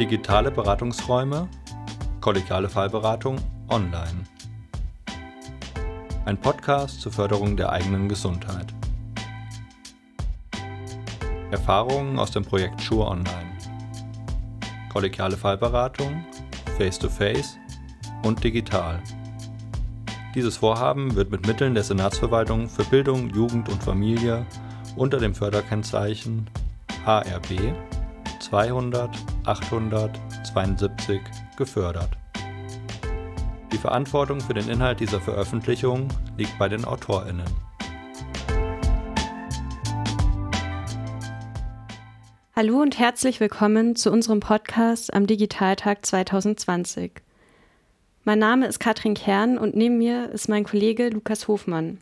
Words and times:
Digitale 0.00 0.50
Beratungsräume, 0.50 1.46
kollegiale 2.22 2.70
Fallberatung 2.70 3.36
online. 3.68 4.24
Ein 6.24 6.40
Podcast 6.40 7.02
zur 7.02 7.12
Förderung 7.12 7.54
der 7.54 7.70
eigenen 7.70 8.08
Gesundheit. 8.08 8.72
Erfahrungen 11.50 12.18
aus 12.18 12.30
dem 12.30 12.46
Projekt 12.46 12.80
Sure 12.80 13.08
Online. 13.08 13.58
Kollegiale 14.90 15.36
Fallberatung, 15.36 16.24
Face-to-Face 16.78 17.58
und 18.22 18.42
digital. 18.42 19.02
Dieses 20.34 20.56
Vorhaben 20.56 21.14
wird 21.14 21.30
mit 21.30 21.46
Mitteln 21.46 21.74
der 21.74 21.84
Senatsverwaltung 21.84 22.70
für 22.70 22.84
Bildung, 22.84 23.28
Jugend 23.34 23.68
und 23.68 23.82
Familie 23.82 24.46
unter 24.96 25.18
dem 25.18 25.34
Förderkennzeichen 25.34 26.48
HRB 27.04 27.74
200 28.40 29.10
872 29.44 31.20
gefördert. 31.56 32.10
Die 33.72 33.78
Verantwortung 33.78 34.40
für 34.40 34.54
den 34.54 34.68
Inhalt 34.68 35.00
dieser 35.00 35.20
Veröffentlichung 35.20 36.08
liegt 36.36 36.58
bei 36.58 36.68
den 36.68 36.84
AutorInnen. 36.84 37.46
Hallo 42.56 42.82
und 42.82 42.98
herzlich 42.98 43.40
willkommen 43.40 43.94
zu 43.94 44.10
unserem 44.10 44.40
Podcast 44.40 45.14
am 45.14 45.26
Digitaltag 45.26 46.04
2020. 46.04 47.12
Mein 48.24 48.38
Name 48.38 48.66
ist 48.66 48.80
Katrin 48.80 49.14
Kern 49.14 49.56
und 49.56 49.76
neben 49.76 49.98
mir 49.98 50.30
ist 50.30 50.48
mein 50.48 50.64
Kollege 50.64 51.08
Lukas 51.08 51.48
Hofmann. 51.48 51.98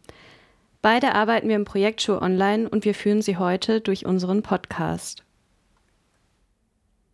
Beide 0.82 1.15
arbeiten 1.15 1.49
wir 1.49 1.57
im 1.57 1.65
Projekt 1.65 2.02
Show 2.02 2.18
Online 2.21 2.68
und 2.68 2.84
wir 2.84 2.95
führen 2.95 3.23
Sie 3.23 3.37
heute 3.37 3.80
durch 3.80 4.07
unseren 4.07 4.43
Podcast. 4.43 5.24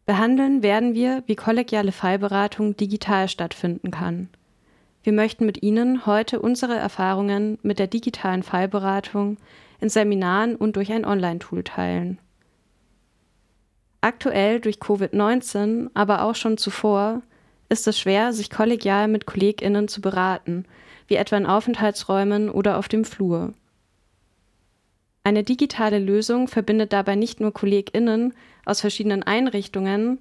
Behandeln 0.06 0.62
werden 0.62 0.94
wir, 0.94 1.22
wie 1.26 1.34
kollegiale 1.34 1.92
Fallberatung 1.92 2.76
digital 2.76 3.28
stattfinden 3.28 3.90
kann. 3.90 4.28
Wir 5.02 5.12
möchten 5.12 5.46
mit 5.46 5.62
Ihnen 5.62 6.06
heute 6.06 6.40
unsere 6.40 6.76
Erfahrungen 6.76 7.58
mit 7.62 7.78
der 7.78 7.86
digitalen 7.86 8.42
Fallberatung 8.42 9.38
in 9.80 9.88
Seminaren 9.88 10.56
und 10.56 10.76
durch 10.76 10.92
ein 10.92 11.04
Online-Tool 11.06 11.64
teilen. 11.64 12.18
Aktuell 14.02 14.60
durch 14.60 14.76
Covid-19, 14.76 15.90
aber 15.94 16.22
auch 16.22 16.34
schon 16.34 16.58
zuvor, 16.58 17.22
ist 17.70 17.88
es 17.88 17.98
schwer, 17.98 18.34
sich 18.34 18.50
kollegial 18.50 19.08
mit 19.08 19.26
KollegInnen 19.26 19.88
zu 19.88 20.02
beraten, 20.02 20.66
wie 21.08 21.16
etwa 21.16 21.38
in 21.38 21.46
Aufenthaltsräumen 21.46 22.50
oder 22.50 22.78
auf 22.78 22.88
dem 22.88 23.06
Flur. 23.06 23.54
Eine 25.26 25.42
digitale 25.42 25.98
Lösung 25.98 26.48
verbindet 26.48 26.92
dabei 26.92 27.16
nicht 27.16 27.40
nur 27.40 27.52
KollegInnen 27.52 28.34
aus 28.66 28.82
verschiedenen 28.82 29.22
Einrichtungen, 29.22 30.20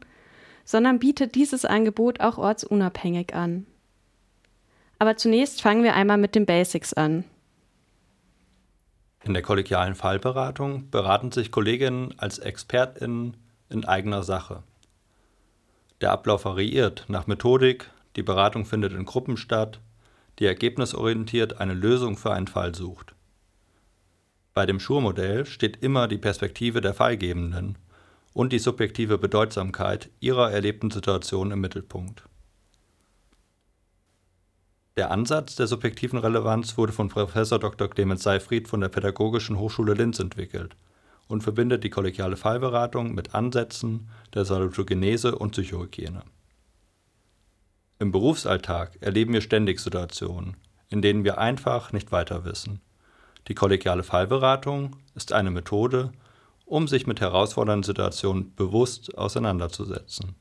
sondern 0.64 1.00
bietet 1.00 1.36
dieses 1.36 1.66
Angebot 1.66 2.22
auch 2.22 2.38
ortsunabhängig 2.38 3.36
an. 3.36 3.66
Aber 5.00 5.18
zunächst 5.18 5.62
fangen 5.62 5.84
wir 5.84 5.94
einmal 5.94 6.18
mit 6.18 6.36
den 6.36 6.46
Basics 6.46 6.94
an. 6.94 7.26
In 9.26 9.34
der 9.34 9.44
kollegialen 9.44 9.96
Fallberatung 9.96 10.90
beraten 10.90 11.34
sich 11.34 11.52
Kolleginnen 11.52 12.14
als 12.18 12.40
ExpertInnen 12.40 13.36
in 13.70 13.84
eigener 13.84 14.24
Sache. 14.24 14.64
Der 16.00 16.12
Ablauf 16.12 16.46
variiert 16.46 17.06
nach 17.10 17.28
Methodik, 17.28 17.90
die 18.16 18.24
Beratung 18.24 18.66
findet 18.66 18.94
in 18.94 19.04
Gruppen 19.04 19.36
statt, 19.36 19.82
die 20.40 20.46
ergebnisorientiert 20.46 21.60
eine 21.60 21.74
Lösung 21.74 22.16
für 22.16 22.32
einen 22.32 22.48
Fall 22.48 22.74
sucht. 22.74 23.16
Bei 24.54 24.68
dem 24.68 24.80
Schur-Modell 24.80 25.46
steht 25.46 25.78
immer 25.78 26.08
die 26.08 26.20
Perspektive 26.20 26.80
der 26.80 26.94
Fallgebenden 26.94 27.78
und 28.34 28.54
die 28.54 28.60
subjektive 28.60 29.18
Bedeutsamkeit 29.18 30.12
ihrer 30.20 30.52
erlebten 30.52 30.92
Situation 30.92 31.52
im 31.52 31.62
Mittelpunkt. 31.62 32.24
Der 34.96 35.10
Ansatz 35.10 35.56
der 35.56 35.66
subjektiven 35.66 36.20
Relevanz 36.20 36.78
wurde 36.78 36.94
von 36.94 37.10
Prof. 37.10 37.34
Dr. 37.34 37.90
Clemens 37.90 38.22
Seifried 38.22 38.68
von 38.68 38.80
der 38.80 38.90
Pädagogischen 38.90 39.58
Hochschule 39.58 39.96
Linz 39.96 40.20
entwickelt 40.20 40.76
und 41.28 41.42
verbindet 41.42 41.84
die 41.84 41.90
kollegiale 41.90 42.38
Fallberatung 42.38 43.16
mit 43.16 43.34
Ansätzen 43.34 44.08
der 44.36 44.46
Salutogenese 44.46 45.36
und 45.36 45.52
Psychohygiene. 45.52 46.22
Im 47.98 48.12
Berufsalltag 48.12 48.98
erleben 49.02 49.34
wir 49.34 49.42
ständig 49.42 49.80
Situationen, 49.80 50.58
in 50.90 51.02
denen 51.02 51.24
wir 51.24 51.40
einfach 51.40 51.92
nicht 51.92 52.12
weiter 52.12 52.46
wissen. 52.46 52.80
Die 53.48 53.56
kollegiale 53.56 54.04
Fallberatung 54.04 54.96
ist 55.16 55.34
eine 55.34 55.52
Methode, 55.52 56.12
um 56.66 56.88
sich 56.88 57.08
mit 57.08 57.20
herausfordernden 57.20 57.84
Situationen 57.84 58.56
bewusst 58.56 59.18
auseinanderzusetzen. 59.18 60.36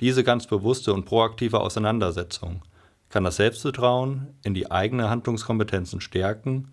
Diese 0.00 0.24
ganz 0.24 0.46
bewusste 0.46 0.92
und 0.92 1.04
proaktive 1.04 1.60
Auseinandersetzung 1.60 2.62
kann 3.08 3.24
das 3.24 3.36
Selbstvertrauen 3.36 4.34
in 4.42 4.54
die 4.54 4.70
eigene 4.70 5.08
Handlungskompetenzen 5.08 6.00
stärken 6.00 6.72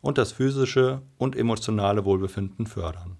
und 0.00 0.18
das 0.18 0.32
physische 0.32 1.02
und 1.16 1.36
emotionale 1.36 2.04
Wohlbefinden 2.04 2.66
fördern. 2.66 3.16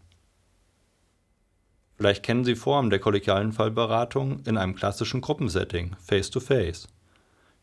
Vielleicht 1.97 2.25
kennen 2.25 2.45
Sie 2.45 2.57
Formen 2.57 2.91
der 2.91 2.99
kollegialen 2.99 3.53
Fallberatung 3.53 4.41
in 4.47 4.57
einem 4.57 4.75
klassischen 4.75 5.21
Gruppensetting, 5.21 5.97
face-to-face. 6.01 6.87
-face. 6.87 6.94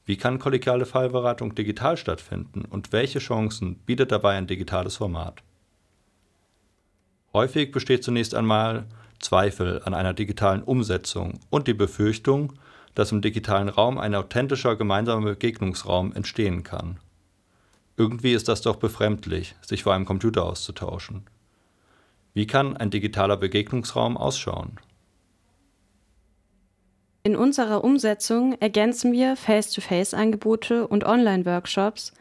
Wie 0.05 0.17
kann 0.17 0.39
kollegiale 0.39 0.85
Fallberatung 0.85 1.55
digital 1.55 1.95
stattfinden 1.95 2.65
und 2.65 2.91
welche 2.91 3.19
Chancen 3.19 3.75
bietet 3.85 4.11
dabei 4.11 4.37
ein 4.37 4.47
digitales 4.47 4.97
Format? 4.97 5.43
Häufig 7.33 7.71
besteht 7.71 8.03
zunächst 8.03 8.35
einmal 8.35 8.85
Zweifel 9.19 9.81
an 9.85 9.93
einer 9.93 10.13
digitalen 10.13 10.63
Umsetzung 10.63 11.39
und 11.49 11.67
die 11.67 11.73
Befürchtung, 11.73 12.53
dass 12.95 13.11
im 13.11 13.21
digitalen 13.21 13.69
Raum 13.69 13.97
ein 13.97 14.15
authentischer 14.15 14.75
gemeinsamer 14.75 15.25
Begegnungsraum 15.25 16.13
entstehen 16.13 16.63
kann. 16.63 16.99
Irgendwie 17.95 18.33
ist 18.33 18.47
das 18.47 18.61
doch 18.61 18.77
befremdlich, 18.77 19.55
sich 19.61 19.83
vor 19.83 19.93
einem 19.93 20.05
Computer 20.05 20.43
auszutauschen. 20.43 21.25
Wie 22.33 22.47
kann 22.47 22.75
ein 22.75 22.89
digitaler 22.89 23.37
Begegnungsraum 23.37 24.17
ausschauen? 24.17 24.79
In 27.23 27.35
unserer 27.35 27.83
Umsetzung 27.83 28.59
ergänzen 28.59 29.11
wir 29.11 29.35
Face-to-Face-Angebote 29.35 30.87
und 30.87 31.03
Online-Workshops 31.03 32.13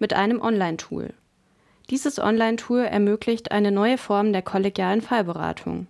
mit 0.00 0.14
einem 0.14 0.40
Online-Tool. 0.40 1.14
Dieses 1.90 2.18
Online-Tool 2.18 2.80
ermöglicht 2.80 3.52
eine 3.52 3.70
neue 3.70 3.98
Form 3.98 4.32
der 4.32 4.42
kollegialen 4.42 5.00
Fallberatung. 5.00 5.86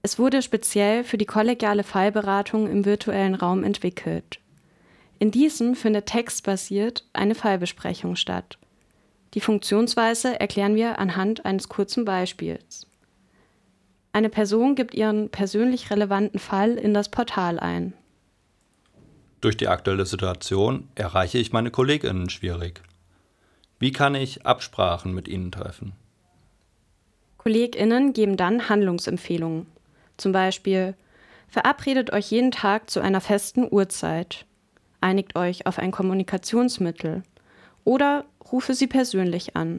Es 0.00 0.18
wurde 0.18 0.40
speziell 0.40 1.04
für 1.04 1.18
die 1.18 1.26
kollegiale 1.26 1.84
Fallberatung 1.84 2.70
im 2.70 2.86
virtuellen 2.86 3.34
Raum 3.34 3.64
entwickelt. 3.64 4.40
In 5.18 5.30
diesem 5.30 5.74
findet 5.74 6.06
textbasiert 6.06 7.04
eine 7.12 7.34
Fallbesprechung 7.34 8.16
statt. 8.16 8.58
Die 9.34 9.40
Funktionsweise 9.40 10.40
erklären 10.40 10.74
wir 10.74 10.98
anhand 10.98 11.44
eines 11.44 11.68
kurzen 11.68 12.06
Beispiels. 12.06 12.87
Eine 14.18 14.30
Person 14.30 14.74
gibt 14.74 14.94
ihren 14.94 15.28
persönlich 15.28 15.92
relevanten 15.92 16.40
Fall 16.40 16.72
in 16.72 16.92
das 16.92 17.08
Portal 17.08 17.60
ein. 17.60 17.92
Durch 19.40 19.56
die 19.56 19.68
aktuelle 19.68 20.06
Situation 20.06 20.88
erreiche 20.96 21.38
ich 21.38 21.52
meine 21.52 21.70
Kolleginnen 21.70 22.28
schwierig. 22.28 22.82
Wie 23.78 23.92
kann 23.92 24.16
ich 24.16 24.44
Absprachen 24.44 25.14
mit 25.14 25.28
ihnen 25.28 25.52
treffen? 25.52 25.92
Kolleginnen 27.36 28.12
geben 28.12 28.36
dann 28.36 28.68
Handlungsempfehlungen. 28.68 29.66
Zum 30.16 30.32
Beispiel 30.32 30.94
verabredet 31.46 32.12
euch 32.12 32.28
jeden 32.32 32.50
Tag 32.50 32.90
zu 32.90 32.98
einer 32.98 33.20
festen 33.20 33.68
Uhrzeit, 33.70 34.46
einigt 35.00 35.36
euch 35.36 35.64
auf 35.64 35.78
ein 35.78 35.92
Kommunikationsmittel 35.92 37.22
oder 37.84 38.24
rufe 38.50 38.74
sie 38.74 38.88
persönlich 38.88 39.54
an. 39.54 39.78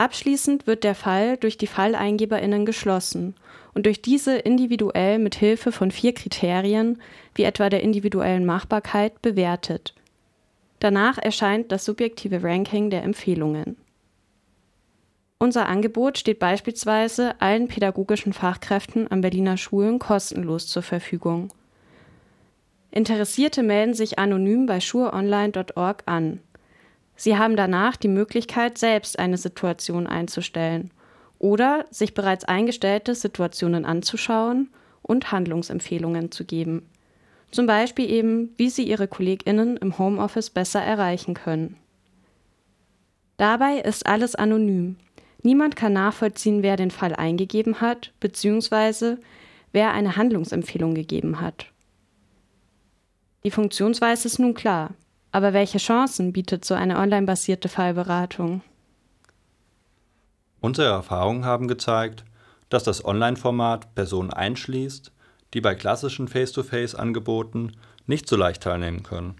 Abschließend 0.00 0.66
wird 0.66 0.82
der 0.82 0.94
Fall 0.94 1.36
durch 1.36 1.58
die 1.58 1.66
FalleingeberInnen 1.66 2.64
geschlossen 2.64 3.34
und 3.74 3.84
durch 3.84 4.00
diese 4.00 4.34
individuell 4.34 5.18
mit 5.18 5.34
Hilfe 5.34 5.72
von 5.72 5.90
vier 5.90 6.14
Kriterien, 6.14 7.02
wie 7.34 7.42
etwa 7.42 7.68
der 7.68 7.82
individuellen 7.82 8.46
Machbarkeit, 8.46 9.20
bewertet. 9.20 9.92
Danach 10.78 11.18
erscheint 11.18 11.70
das 11.70 11.84
subjektive 11.84 12.42
Ranking 12.42 12.88
der 12.88 13.02
Empfehlungen. 13.02 13.76
Unser 15.38 15.68
Angebot 15.68 16.16
steht 16.16 16.38
beispielsweise 16.38 17.38
allen 17.38 17.68
pädagogischen 17.68 18.32
Fachkräften 18.32 19.06
an 19.06 19.20
Berliner 19.20 19.58
Schulen 19.58 19.98
kostenlos 19.98 20.66
zur 20.66 20.82
Verfügung. 20.82 21.52
Interessierte 22.90 23.62
melden 23.62 23.92
sich 23.92 24.18
anonym 24.18 24.64
bei 24.64 24.80
schureonline.org 24.80 26.04
an. 26.06 26.40
Sie 27.20 27.36
haben 27.36 27.54
danach 27.54 27.96
die 27.96 28.08
Möglichkeit, 28.08 28.78
selbst 28.78 29.18
eine 29.18 29.36
Situation 29.36 30.06
einzustellen 30.06 30.90
oder 31.38 31.84
sich 31.90 32.14
bereits 32.14 32.46
eingestellte 32.46 33.14
Situationen 33.14 33.84
anzuschauen 33.84 34.70
und 35.02 35.30
Handlungsempfehlungen 35.30 36.32
zu 36.32 36.46
geben. 36.46 36.88
Zum 37.50 37.66
Beispiel 37.66 38.10
eben, 38.10 38.54
wie 38.56 38.70
Sie 38.70 38.84
Ihre 38.84 39.06
KollegInnen 39.06 39.76
im 39.76 39.98
Homeoffice 39.98 40.48
besser 40.48 40.80
erreichen 40.80 41.34
können. 41.34 41.76
Dabei 43.36 43.80
ist 43.80 44.06
alles 44.06 44.34
anonym. 44.34 44.96
Niemand 45.42 45.76
kann 45.76 45.92
nachvollziehen, 45.92 46.62
wer 46.62 46.76
den 46.76 46.90
Fall 46.90 47.14
eingegeben 47.14 47.82
hat, 47.82 48.14
bzw. 48.20 49.16
wer 49.72 49.92
eine 49.92 50.16
Handlungsempfehlung 50.16 50.94
gegeben 50.94 51.42
hat. 51.42 51.66
Die 53.44 53.50
Funktionsweise 53.50 54.26
ist 54.26 54.38
nun 54.38 54.54
klar, 54.54 54.94
aber 55.32 55.52
welche 55.52 55.78
Chancen 55.78 56.32
bietet 56.32 56.64
so 56.64 56.74
eine 56.74 56.98
online-basierte 56.98 57.68
Fallberatung? 57.68 58.62
Unsere 60.60 60.88
Erfahrungen 60.88 61.44
haben 61.44 61.68
gezeigt, 61.68 62.24
dass 62.68 62.84
das 62.84 63.04
Online-Format 63.04 63.94
Personen 63.94 64.32
einschließt, 64.32 65.12
die 65.54 65.60
bei 65.60 65.74
klassischen 65.74 66.28
Face-to-Face-Angeboten 66.28 67.72
nicht 68.06 68.28
so 68.28 68.36
leicht 68.36 68.62
teilnehmen 68.62 69.02
können. 69.02 69.36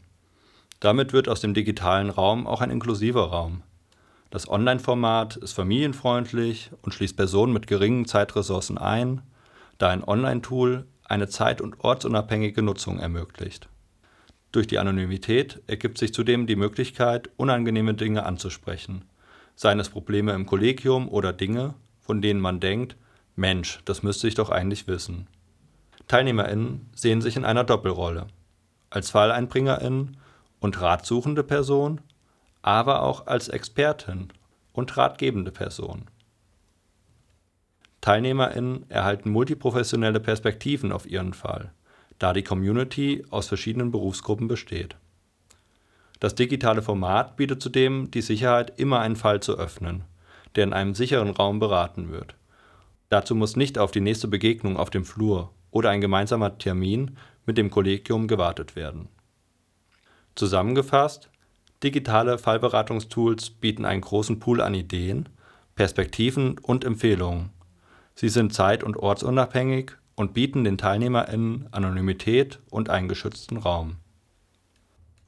Damit 0.80 1.12
wird 1.12 1.28
aus 1.28 1.40
dem 1.40 1.54
digitalen 1.54 2.10
Raum 2.10 2.46
auch 2.46 2.60
ein 2.60 2.70
inklusiver 2.70 3.28
Raum. 3.28 3.62
Das 4.30 4.48
Online-Format 4.48 5.36
ist 5.36 5.52
familienfreundlich 5.52 6.70
und 6.82 6.94
schließt 6.94 7.16
Personen 7.16 7.52
mit 7.52 7.66
geringen 7.66 8.06
Zeitressourcen 8.06 8.78
ein, 8.78 9.22
da 9.78 9.88
ein 9.88 10.04
Online-Tool 10.04 10.86
eine 11.04 11.28
zeit- 11.28 11.60
und 11.60 11.80
ortsunabhängige 11.80 12.62
Nutzung 12.62 12.98
ermöglicht. 12.98 13.68
Durch 14.52 14.66
die 14.66 14.78
Anonymität 14.78 15.62
ergibt 15.68 15.98
sich 15.98 16.12
zudem 16.12 16.46
die 16.46 16.56
Möglichkeit, 16.56 17.30
unangenehme 17.36 17.94
Dinge 17.94 18.26
anzusprechen, 18.26 19.04
seien 19.54 19.78
es 19.78 19.88
Probleme 19.88 20.32
im 20.32 20.46
Kollegium 20.46 21.08
oder 21.08 21.32
Dinge, 21.32 21.74
von 22.00 22.20
denen 22.20 22.40
man 22.40 22.58
denkt, 22.58 22.96
Mensch, 23.36 23.80
das 23.84 24.02
müsste 24.02 24.26
ich 24.26 24.34
doch 24.34 24.50
eigentlich 24.50 24.88
wissen. 24.88 25.28
TeilnehmerInnen 26.08 26.90
sehen 26.94 27.20
sich 27.20 27.36
in 27.36 27.44
einer 27.44 27.62
Doppelrolle. 27.62 28.26
Als 28.90 29.10
FalleinbringerInnen 29.10 30.16
und 30.58 30.80
ratsuchende 30.80 31.44
Person, 31.44 32.00
aber 32.62 33.02
auch 33.02 33.28
als 33.28 33.48
Expertin 33.48 34.32
und 34.72 34.96
ratgebende 34.96 35.52
Person. 35.52 36.06
TeilnehmerInnen 38.00 38.90
erhalten 38.90 39.30
multiprofessionelle 39.30 40.18
Perspektiven 40.18 40.90
auf 40.90 41.06
ihren 41.06 41.34
Fall, 41.34 41.72
da 42.20 42.32
die 42.32 42.44
Community 42.44 43.24
aus 43.30 43.48
verschiedenen 43.48 43.90
Berufsgruppen 43.90 44.46
besteht. 44.46 44.94
Das 46.20 46.34
digitale 46.34 46.82
Format 46.82 47.36
bietet 47.36 47.62
zudem 47.62 48.10
die 48.10 48.20
Sicherheit, 48.20 48.78
immer 48.78 49.00
einen 49.00 49.16
Fall 49.16 49.40
zu 49.40 49.58
öffnen, 49.58 50.04
der 50.54 50.64
in 50.64 50.72
einem 50.74 50.94
sicheren 50.94 51.30
Raum 51.30 51.58
beraten 51.58 52.12
wird. 52.12 52.34
Dazu 53.08 53.34
muss 53.34 53.56
nicht 53.56 53.78
auf 53.78 53.90
die 53.90 54.02
nächste 54.02 54.28
Begegnung 54.28 54.76
auf 54.76 54.90
dem 54.90 55.04
Flur 55.04 55.50
oder 55.70 55.90
ein 55.90 56.02
gemeinsamer 56.02 56.58
Termin 56.58 57.16
mit 57.46 57.56
dem 57.56 57.70
Kollegium 57.70 58.28
gewartet 58.28 58.76
werden. 58.76 59.08
Zusammengefasst, 60.34 61.30
digitale 61.82 62.36
Fallberatungstools 62.36 63.50
bieten 63.50 63.86
einen 63.86 64.02
großen 64.02 64.38
Pool 64.38 64.60
an 64.60 64.74
Ideen, 64.74 65.28
Perspektiven 65.74 66.58
und 66.58 66.84
Empfehlungen. 66.84 67.48
Sie 68.14 68.28
sind 68.28 68.52
zeit- 68.52 68.84
und 68.84 68.98
ortsunabhängig 68.98 69.92
und 70.20 70.34
bieten 70.34 70.64
den 70.64 70.76
TeilnehmerInnen 70.76 71.68
Anonymität 71.70 72.58
und 72.68 72.90
einen 72.90 73.08
geschützten 73.08 73.56
Raum. 73.56 73.96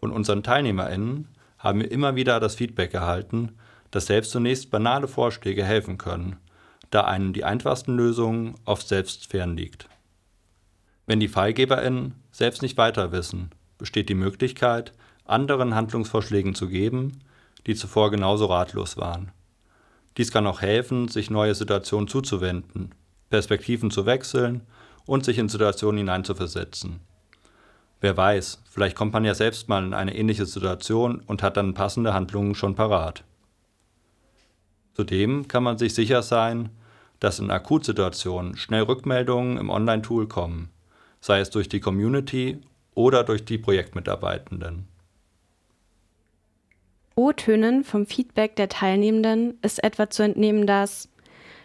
Von 0.01 0.13
unseren 0.13 0.43
TeilnehmerInnen 0.43 1.29
haben 1.57 1.81
wir 1.81 1.91
immer 1.91 2.15
wieder 2.15 2.41
das 2.41 2.57
Feedback 2.57 2.93
erhalten, 2.93 3.57
dass 3.91 4.05
selbst 4.05 4.33
zunächst 4.33 4.71
banale 4.71 5.09
Vorschläge 5.09 5.65
helfen 5.65 5.97
können, 5.97 6.37
da 6.91 7.05
einem 7.05 7.33
die 7.33 7.43
einfachsten 7.43 7.97
Lösungen 7.97 8.55
oft 8.67 8.87
selbst 8.87 9.29
fern. 9.29 9.59
Wenn 11.07 11.21
die 11.21 11.29
FallgeberInnen 11.29 12.13
selbst 12.31 12.61
nicht 12.61 12.77
weiter 12.77 13.13
wissen, 13.13 13.49
besteht 13.79 14.11
die 14.11 14.15
Möglichkeit, 14.15 14.93
anderen 15.25 15.75
Handlungsvorschlägen 15.75 16.55
zu 16.55 16.69
geben, 16.69 17.21
die 17.67 17.77
zuvor 17.77 18.11
genauso 18.11 18.45
ratlos 18.45 18.99
waren. 18.99 19.33
Dies 20.19 20.31
kann 20.31 20.47
auch 20.47 20.61
helfen, 20.61 21.09
sich 21.09 21.31
neue 21.31 21.55
Situationen 21.55 22.09
zuzuwenden, 22.09 22.95
Perspektiven 23.31 23.91
zu 23.91 24.05
wechseln 24.05 24.67
und 25.07 25.25
sich 25.25 25.39
in 25.39 25.49
Situationen 25.49 25.99
hineinzuversetzen. 25.99 27.01
Wer 28.01 28.17
weiß, 28.17 28.63
vielleicht 28.69 28.97
kommt 28.97 29.13
man 29.13 29.25
ja 29.25 29.35
selbst 29.35 29.69
mal 29.69 29.85
in 29.85 29.95
eine 29.95 30.17
ähnliche 30.17 30.47
Situation 30.47 31.21
und 31.27 31.43
hat 31.43 31.57
dann 31.57 31.75
passende 31.75 32.13
Handlungen 32.13 32.55
schon 32.55 32.75
parat. 32.75 33.23
Zudem 34.95 35.49
kann 35.49 35.63
man 35.63 35.79
sich 35.79 35.95
sicher 35.95 36.23
sein, 36.23 36.71
dass 37.21 37.39
in 37.39 37.51
Akutsituationen 37.51 38.57
schnell 38.57 38.83
Rückmeldungen 38.83 39.57
im 39.57 39.71
Online-Tool 39.71 40.27
kommen, 40.27 40.71
sei 41.21 41.39
es 41.39 41.51
durch 41.51 41.69
die 41.69 41.81
Community 41.81 42.61
oder 42.95 43.23
durch 43.23 43.45
die 43.45 43.59
Projektmitarbeitenden. 43.59 44.89
O-Tönen 47.15 47.85
vom 47.85 48.07
Feedback 48.07 48.57
der 48.57 48.69
Teilnehmenden 48.69 49.59
ist 49.63 49.85
etwa 49.85 50.11
zu 50.11 50.25
entnehmen, 50.25 50.67
dass 50.67 51.09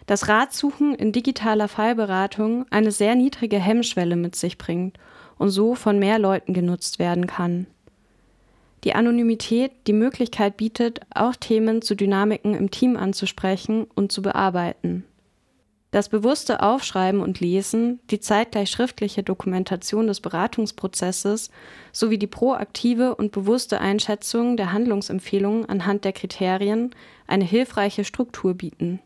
das 0.08 0.26
Ratsuchen 0.26 0.94
in 0.94 1.12
digitaler 1.12 1.68
Fallberatung 1.68 2.64
eine 2.70 2.90
sehr 2.90 3.14
niedrige 3.14 3.58
Hemmschwelle 3.58 4.16
mit 4.16 4.36
sich 4.36 4.56
bringt 4.56 4.98
und 5.36 5.50
so 5.50 5.74
von 5.74 5.98
mehr 5.98 6.18
Leuten 6.18 6.54
genutzt 6.54 6.98
werden 6.98 7.26
kann. 7.26 7.66
Die 8.84 8.94
Anonymität 8.94 9.70
die 9.86 9.92
Möglichkeit 9.92 10.56
bietet, 10.56 11.00
auch 11.14 11.36
Themen 11.36 11.82
zu 11.82 11.94
Dynamiken 11.94 12.54
im 12.54 12.70
Team 12.70 12.96
anzusprechen 12.96 13.86
und 13.94 14.10
zu 14.10 14.22
bearbeiten. 14.22 15.04
Das 15.90 16.08
bewusste 16.08 16.62
Aufschreiben 16.62 17.20
und 17.20 17.40
Lesen, 17.40 18.00
die 18.10 18.20
zeitgleich 18.20 18.70
schriftliche 18.70 19.22
Dokumentation 19.22 20.06
des 20.06 20.20
Beratungsprozesses 20.20 21.50
sowie 21.92 22.18
die 22.18 22.26
proaktive 22.26 23.14
und 23.14 23.32
bewusste 23.32 23.78
Einschätzung 23.78 24.56
der 24.56 24.72
Handlungsempfehlungen 24.72 25.66
anhand 25.66 26.06
der 26.06 26.12
Kriterien 26.14 26.94
eine 27.26 27.44
hilfreiche 27.44 28.04
Struktur 28.04 28.54
bieten. 28.54 29.00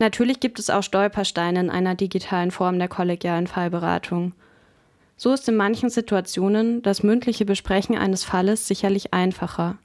Natürlich 0.00 0.40
gibt 0.40 0.58
es 0.58 0.70
auch 0.70 0.82
Stolpersteine 0.82 1.60
in 1.60 1.68
einer 1.68 1.94
digitalen 1.94 2.50
Form 2.50 2.78
der 2.78 2.88
kollegialen 2.88 3.46
Fallberatung. 3.46 4.32
So 5.18 5.30
ist 5.34 5.46
in 5.46 5.56
manchen 5.56 5.90
Situationen 5.90 6.80
das 6.80 7.02
mündliche 7.02 7.44
Besprechen 7.44 7.98
eines 7.98 8.24
Falles 8.24 8.66
sicherlich 8.66 9.12
einfacher. 9.12 9.76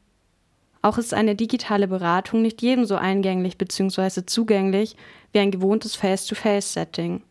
Auch 0.81 0.97
ist 0.97 1.13
eine 1.13 1.35
digitale 1.35 1.89
Beratung 1.89 2.41
nicht 2.41 2.61
jedem 2.61 2.85
so 2.85 2.95
eingänglich 2.95 3.57
bzw. 3.57 4.25
zugänglich 4.25 4.95
wie 5.33 5.39
ein 5.39 5.51
gewohntes 5.51 5.97
Face-to-Face-Setting. 5.97 7.21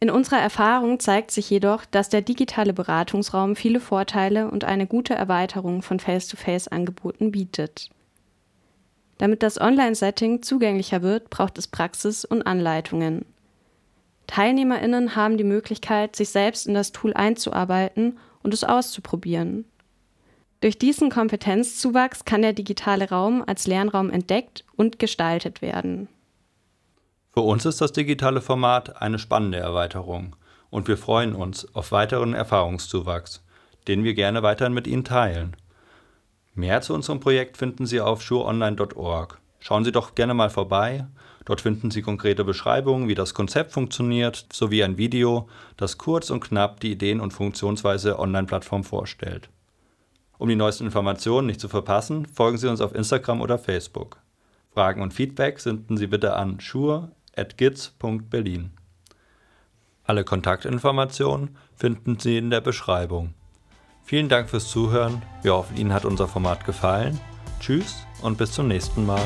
In 0.00 0.10
unserer 0.10 0.40
Erfahrung 0.40 1.00
zeigt 1.00 1.30
sich 1.30 1.48
jedoch, 1.48 1.86
dass 1.86 2.10
der 2.10 2.20
digitale 2.20 2.74
Beratungsraum 2.74 3.56
viele 3.56 3.80
Vorteile 3.80 4.50
und 4.50 4.64
eine 4.64 4.86
gute 4.86 5.14
Erweiterung 5.14 5.80
von 5.80 5.98
Face-to-Face-Angeboten 5.98 7.30
bietet. 7.32 7.88
Damit 9.18 9.42
das 9.42 9.60
Online-Setting 9.60 10.42
zugänglicher 10.42 11.02
wird, 11.02 11.30
braucht 11.30 11.58
es 11.58 11.68
Praxis 11.68 12.24
und 12.24 12.42
Anleitungen. 12.42 13.24
TeilnehmerInnen 14.26 15.14
haben 15.14 15.36
die 15.36 15.44
Möglichkeit, 15.44 16.16
sich 16.16 16.30
selbst 16.30 16.66
in 16.66 16.74
das 16.74 16.92
Tool 16.92 17.12
einzuarbeiten 17.12 18.18
und 18.42 18.54
es 18.54 18.64
auszuprobieren. 18.64 19.64
Durch 20.60 20.78
diesen 20.78 21.10
Kompetenzzuwachs 21.10 22.24
kann 22.24 22.42
der 22.42 22.52
digitale 22.52 23.10
Raum 23.10 23.42
als 23.46 23.66
Lernraum 23.66 24.10
entdeckt 24.10 24.64
und 24.76 24.98
gestaltet 24.98 25.60
werden. 25.60 26.08
Für 27.32 27.40
uns 27.40 27.64
ist 27.64 27.80
das 27.80 27.92
digitale 27.92 28.40
Format 28.40 29.02
eine 29.02 29.18
spannende 29.18 29.58
Erweiterung 29.58 30.36
und 30.70 30.86
wir 30.86 30.96
freuen 30.96 31.34
uns 31.34 31.74
auf 31.74 31.90
weiteren 31.92 32.32
Erfahrungszuwachs, 32.32 33.42
den 33.88 34.04
wir 34.04 34.14
gerne 34.14 34.42
weiterhin 34.42 34.72
mit 34.72 34.86
Ihnen 34.86 35.04
teilen. 35.04 35.56
Mehr 36.54 36.82
zu 36.82 36.94
unserem 36.94 37.20
Projekt 37.20 37.56
finden 37.56 37.86
Sie 37.86 38.00
auf 38.00 38.22
sureonline.org. 38.22 39.40
Schauen 39.58 39.84
Sie 39.84 39.92
doch 39.92 40.14
gerne 40.14 40.34
mal 40.34 40.50
vorbei. 40.50 41.06
Dort 41.44 41.60
finden 41.60 41.90
Sie 41.90 42.02
konkrete 42.02 42.44
Beschreibungen, 42.44 43.08
wie 43.08 43.14
das 43.14 43.32
Konzept 43.32 43.72
funktioniert, 43.72 44.46
sowie 44.52 44.84
ein 44.84 44.98
Video, 44.98 45.48
das 45.76 45.98
kurz 45.98 46.30
und 46.30 46.40
knapp 46.40 46.80
die 46.80 46.92
Ideen 46.92 47.20
und 47.20 47.32
Funktionsweise 47.32 48.10
der 48.10 48.18
Online-Plattform 48.18 48.84
vorstellt. 48.84 49.48
Um 50.38 50.48
die 50.48 50.56
neuesten 50.56 50.86
Informationen 50.86 51.46
nicht 51.46 51.60
zu 51.60 51.68
verpassen, 51.68 52.26
folgen 52.26 52.58
Sie 52.58 52.68
uns 52.68 52.80
auf 52.80 52.94
Instagram 52.94 53.40
oder 53.40 53.58
Facebook. 53.58 54.18
Fragen 54.74 55.02
und 55.02 55.14
Feedback 55.14 55.60
senden 55.60 55.96
Sie 55.96 56.08
bitte 56.08 56.34
an 56.34 56.60
schur.giz.berlin. 56.60 58.72
Alle 60.04 60.24
Kontaktinformationen 60.24 61.56
finden 61.76 62.18
Sie 62.18 62.38
in 62.38 62.50
der 62.50 62.60
Beschreibung. 62.60 63.34
Vielen 64.04 64.28
Dank 64.28 64.50
fürs 64.50 64.68
Zuhören. 64.68 65.22
Wir 65.42 65.54
hoffen, 65.54 65.76
Ihnen 65.76 65.92
hat 65.92 66.04
unser 66.04 66.28
Format 66.28 66.64
gefallen. 66.64 67.18
Tschüss 67.60 68.06
und 68.22 68.38
bis 68.38 68.52
zum 68.52 68.68
nächsten 68.68 69.06
Mal. 69.06 69.22